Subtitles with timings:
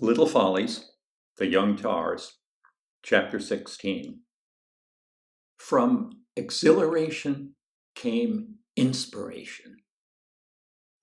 [0.00, 0.90] Little Follies,
[1.38, 2.38] The Young Tars,
[3.04, 4.20] Chapter 16.
[5.56, 7.54] From exhilaration
[7.94, 9.76] came inspiration.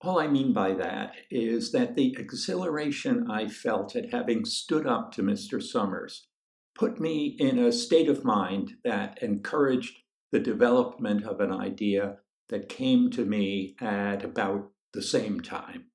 [0.02, 5.10] All I mean by that is that the exhilaration I felt at having stood up
[5.12, 5.62] to Mr.
[5.62, 6.28] Summers
[6.74, 9.96] put me in a state of mind that encouraged
[10.32, 12.18] the development of an idea
[12.50, 15.91] that came to me at about the same time.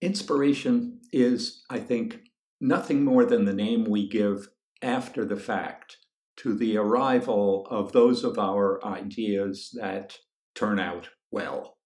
[0.00, 2.20] Inspiration is, I think,
[2.60, 4.48] nothing more than the name we give
[4.82, 5.96] after the fact
[6.36, 10.16] to the arrival of those of our ideas that
[10.54, 11.78] turn out well.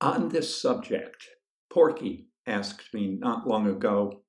[0.00, 1.28] On this subject,
[1.72, 4.22] Porky asked me not long ago,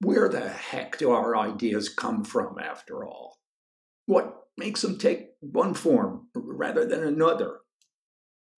[0.00, 3.38] where the heck do our ideas come from after all?
[4.06, 7.58] What makes them take one form rather than another?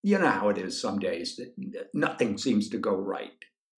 [0.03, 3.33] You know how it is some days that nothing seems to go right.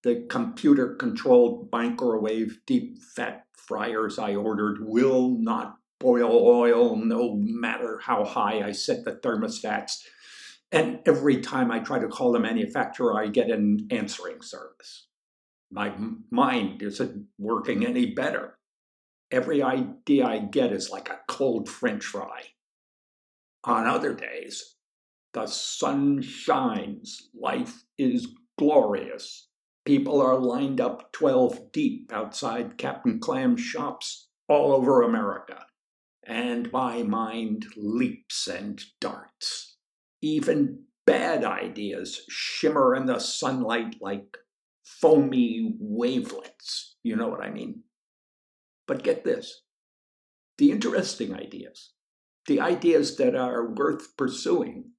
[0.05, 8.01] The computer controlled microwave deep fat fryers I ordered will not boil oil no matter
[8.03, 9.99] how high I set the thermostats.
[10.73, 15.07] And every time I try to call the manufacturer, I get an answering service.
[15.71, 15.93] My
[16.31, 18.59] mind isn't working any better.
[19.31, 22.43] Every idea I get is like a cold french fry.
[23.65, 24.72] On other days,
[25.33, 27.31] the sun shines.
[27.35, 29.49] Life is glorious.
[29.85, 35.67] People are lined up 12 deep outside Kap'n Klam's shops all over America.
[36.25, 39.77] And my mind leaps and darts.
[40.21, 44.37] Even bad ideas shimmer in the sunlight like
[44.85, 46.97] foamy wavelets.
[47.03, 47.83] You know what I mean?
[48.87, 49.63] But get this
[50.59, 51.93] the interesting ideas,
[52.47, 54.93] the ideas that are worth pursuing,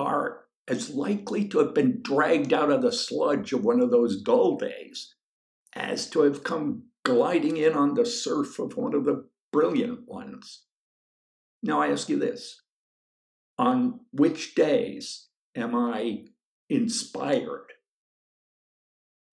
[0.00, 4.22] are as likely to have been dragged out of the sludge of one of those
[4.22, 5.14] dull days
[5.74, 10.64] as to have come gliding in on the surf of one of the brilliant ones.
[11.62, 12.62] Now I ask you this
[13.58, 16.24] on which days am I
[16.68, 17.66] inspired?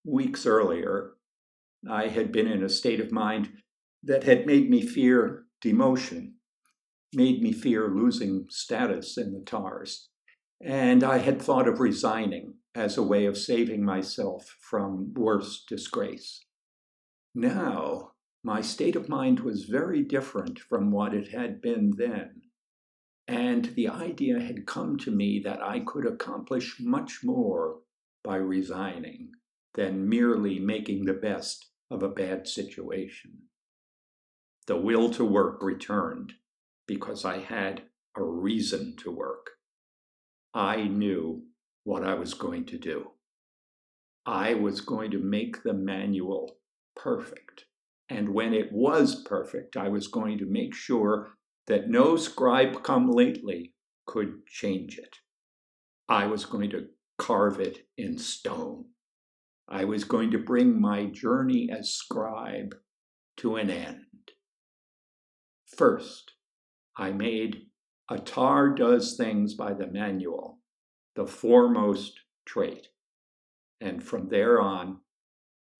[0.04, 1.12] Weeks earlier,
[1.88, 3.50] I had been in a state of mind
[4.02, 6.32] that had made me fear demotion,
[7.14, 10.08] made me fear losing status in the TARS.
[10.60, 16.44] And I had thought of resigning as a way of saving myself from worse disgrace.
[17.34, 22.42] Now, my state of mind was very different from what it had been then.
[23.26, 27.80] And the idea had come to me that I could accomplish much more
[28.24, 29.32] by resigning
[29.74, 33.42] than merely making the best of a bad situation.
[34.66, 36.34] The will to work returned
[36.86, 37.82] because I had
[38.16, 39.57] a reason to work.
[40.54, 41.42] I knew
[41.84, 43.12] what I was going to do.
[44.26, 46.58] I was going to make the manual
[46.96, 47.64] perfect.
[48.10, 51.30] And when it was perfect, I was going to make sure
[51.66, 53.74] that no scribe come lately
[54.06, 55.16] could change it.
[56.08, 56.86] I was going to
[57.18, 58.86] carve it in stone.
[59.68, 62.74] I was going to bring my journey as scribe
[63.38, 64.32] to an end.
[65.66, 66.32] First,
[66.96, 67.67] I made
[68.08, 70.58] a tar does things by the manual,
[71.14, 72.88] the foremost trait.
[73.80, 75.00] And from there on,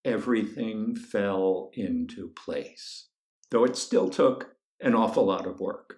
[0.05, 3.07] everything fell into place,
[3.51, 5.97] though it still took an awful lot of work.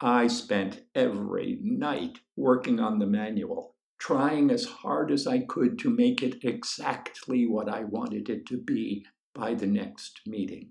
[0.00, 5.90] I spent every night working on the manual, trying as hard as I could to
[5.90, 9.04] make it exactly what I wanted it to be
[9.34, 10.70] by the next meeting,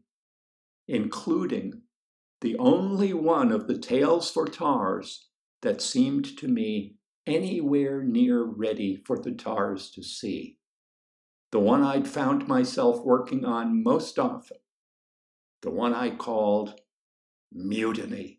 [0.88, 1.82] including
[2.42, 5.30] the only one of the tales for tars
[5.62, 10.58] that seemed to me anywhere near ready for the tars to see.
[11.52, 14.58] The one I'd found myself working on most often.
[15.62, 16.80] The one I called
[17.52, 18.37] Mutiny.